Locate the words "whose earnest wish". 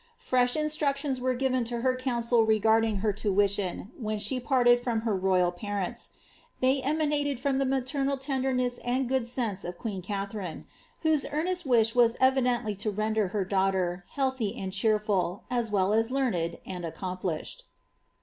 11.01-11.93